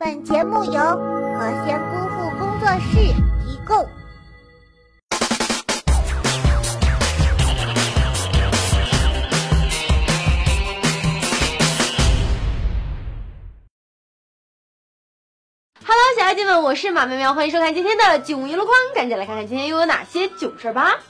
[0.00, 2.98] 本节目由和仙姑父工作室
[3.44, 3.76] 提供。
[15.84, 21.00] Hello，小孩子们，我是马喵喵，欢迎收看今天的囧一箩筐，赶紧来看看今天又有哪些囧事儿吧。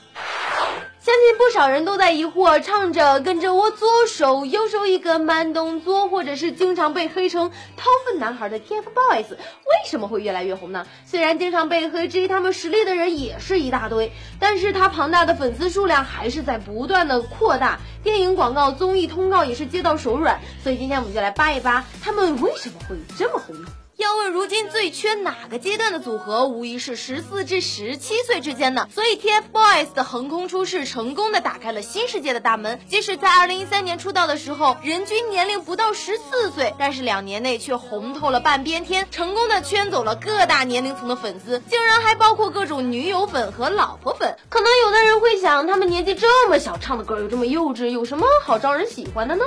[1.08, 7.48] 相信不少人都在疑惑，唱着跟着我左手右手一个慢动作，或者是经常被黑成
[7.78, 9.38] 掏粪男孩的 TFBOYS 为
[9.86, 10.86] 什么会越来越红呢？
[11.06, 23.56] 虽然经常被黑质疑他们实力的人也是一大堆，但是他庞大的粉丝数量还是在不断的扩大，电影广告、综艺通告也是接到手软，所以今天我们就来扒一扒他们为什么会这么红？
[23.98, 28.88] 要问如今最缺哪个阶段的组合，无疑是十四至十七岁之间的。
[28.94, 32.78] 所以 TFBOYS 的横空出世，成功的打开了新世界的大门。
[32.88, 44.36] 即使在二零一三年出道的时候，人均年龄不到十四岁，但是两年内却红透了半边天，成功的圈走了各大年龄层的粉丝，竟然还包括各种女友粉和老婆粉。
[44.48, 49.44] 可能有的人会想，他们年纪这么小，唱的歌又这么幼稚，有什么好招人喜欢的呢？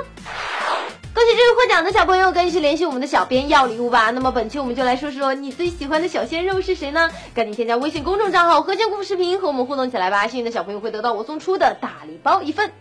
[1.22, 4.10] 恭喜这位获奖的小朋友，赶紧去联系我们的小编要礼物吧。
[4.10, 7.08] 那么本期我们就来说说你最喜欢的小鲜肉是谁呢？
[7.32, 10.26] 赶紧添加微信公众账号“和谐故事视频”和我们互动起来吧。
[10.26, 12.72] 幸运的小朋友会得到我送出的大礼包一份。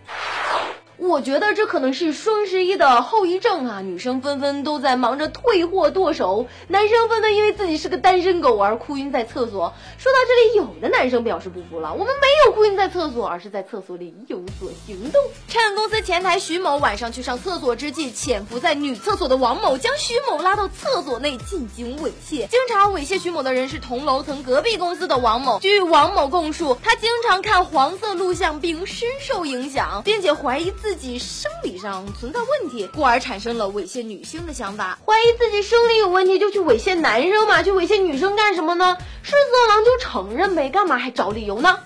[1.02, 3.82] 我觉得这可能是双十一的后遗症啊！
[3.82, 9.74] 女生纷纷都在忙着退货剁手，男生纷纷因为自己是个单身狗而哭晕在厕所。
[9.98, 15.20] 说到这里，有的男生表示不服了，我们没有哭晕在厕所，而是在厕所里有所行动。
[15.48, 22.48] 趁公司前台徐某晚上去上厕所之际，潜伏在女厕所的王某将徐某拉到厕所内进行猥亵。
[22.48, 25.58] 经常猥亵徐某的人是同楼层隔壁公司的王某。
[25.62, 30.91] 据王某供述，他经常看黄色录像并深受影响，并且怀疑自。
[30.92, 35.00] 自己生理上存在问题，故而产生了猥亵女性的想法。
[35.06, 37.64] 怀疑自己生理有问题，就去猥亵男生嘛？
[37.64, 38.98] 去猥亵女生干什么呢？
[39.24, 41.80] 是色狼就承认呗，干嘛还找理由呢？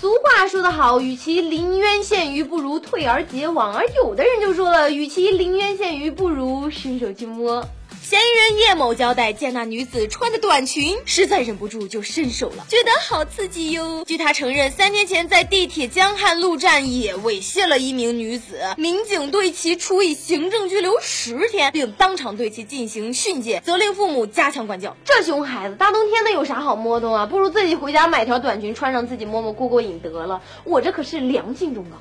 [0.00, 3.76] 俗话说得好，与其临渊羡鱼，不如退而结网。
[3.76, 7.68] 而有的人就说了，与其临渊羡鱼，不如伸手去摸。
[8.10, 14.04] 嫌疑人叶某交代，见那女子穿的短裙，实在忍不住就伸手了，觉得好刺激哟。
[14.04, 24.96] 据他承认，三年前在地铁江汉路站也猥亵了一名女子，民警对其处以行政拘留十天，并当场对其进行训诫，责令父母加强管教。
[25.04, 27.26] 这熊孩子，大冬天的有啥好摸动啊？
[27.26, 30.42] 不如自己回家买条短裙穿上，自己摸摸过过瘾得了。
[30.64, 31.96] 我这可是良心忠告。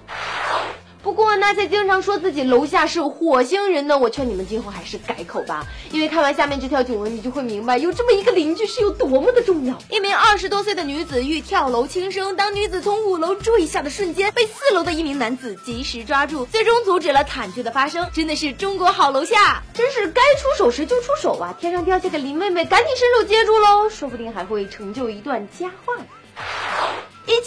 [1.01, 5.65] 不过那些经常说自己楼下是火星人的，我劝你们今后还是改口吧。
[5.91, 9.77] 因为看完下面这条囧文，你就会明白有这么一个邻居是有多么的重要。
[9.89, 18.05] 一名二十多岁的女子欲跳楼轻生，当女子从五楼坠下的瞬间，被四楼的一名男子及时抓住，最终阻止了惨剧的发生。
[18.13, 21.55] 真的是中国好楼下，真是该出手时就出手啊！
[21.57, 25.93] 天上掉下个林妹妹，赶紧伸手接住喽，说不定还会成就一段佳话。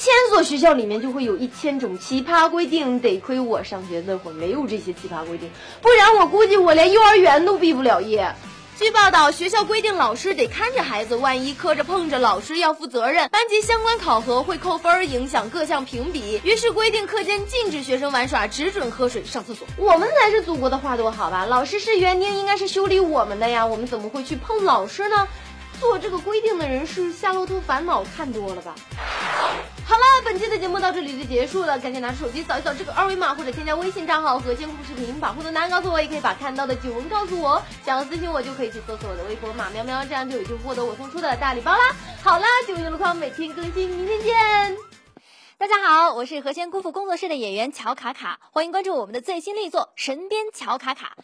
[0.02, 5.48] 千所学校里面就会有一千种奇葩规定，得亏我上学那会儿没有这些奇葩规定，
[5.80, 8.34] 不然我估计我连幼儿园都毕不了业。
[8.76, 16.40] 据报道，学校规定老师得看着孩子，万一磕着碰着，老师要负责任，班级相关考核会扣分，影响各项评比。
[16.42, 19.64] 于是规定课间禁止学生玩耍，只准喝水、上厕所。
[19.76, 21.46] 我们才是祖国的花朵，好吧？
[21.46, 25.28] 老师是园丁，应该是修理我们的呀，我们怎么会去碰老师呢？
[25.80, 28.74] 做这个规定的人是《夏洛特烦恼》看多了吧？
[30.62, 37.60] 节目到这里就结束了，赶紧拿出手机扫一扫这个二维码，或者添加微信账号和仙故视频，把互动答案告诉我，也可以把看到的九文告诉我。
[37.84, 41.92] 想要私信我就可以去搜索我的微博马喵喵，这样就有机会获得我送出的大礼包啦。
[42.22, 44.76] 好啦，九一路况每天更新，明天见。
[45.58, 51.16] 大家好，我是和仙姑父工作室的演员乔卡卡，欢迎关注我们的最新力作《神鞭乔卡卡》。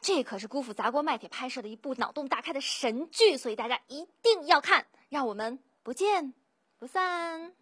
[0.00, 6.32] 这可是姑父砸锅卖铁拍摄的一部脑洞大开的神剧，所以大家一定要看，让我们不见
[6.78, 7.57] 不散。